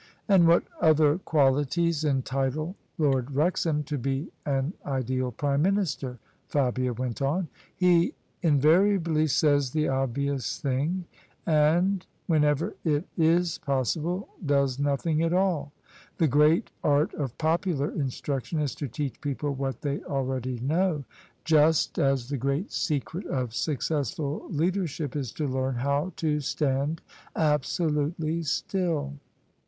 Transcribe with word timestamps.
"And 0.27 0.47
what 0.47 0.63
other 0.81 1.19
qualities 1.19 2.03
entitle 2.03 2.75
Lord 2.97 3.35
Wrexham 3.35 3.83
to 3.83 3.99
be 3.99 4.31
an 4.47 4.73
ideal 4.83 5.31
Prime 5.31 5.61
Minister?" 5.61 6.17
Fabia 6.51 6.91
went 6.91 7.21
on." 7.21 7.49
He 7.75 8.15
invariably 8.41 9.27
says 9.27 9.69
the 9.69 9.89
obvious 9.89 10.57
thing: 10.59 11.05
and— 11.45 12.03
^whenever 12.27 12.73
it 12.83 13.05
is 13.15 13.59
possible— 13.59 14.27
does 14.57 14.79
nothing 14.79 15.21
at 15.21 15.33
all. 15.33 15.71
The 16.17 16.27
great 16.27 16.71
art 16.83 17.13
of 17.13 17.37
popular 17.37 17.91
instruction 17.91 18.59
is 18.59 18.73
to 18.81 18.87
teach 18.87 19.21
people 19.21 19.53
what 19.53 19.81
they 19.81 20.01
already 20.05 20.59
know: 20.61 21.03
just 21.45 21.99
as 21.99 22.27
the 22.27 22.37
great 22.37 22.71
secret 22.71 23.27
of 23.27 23.53
successful 23.53 24.47
leadership 24.49 25.15
is 25.15 25.31
to 25.33 25.47
learn 25.47 25.75
how 25.75 26.11
to 26.15 26.39
stand 26.39 27.03
absolutely 27.35 28.41
still." 28.41 29.13